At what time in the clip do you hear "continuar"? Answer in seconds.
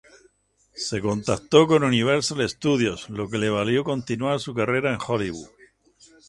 3.83-4.39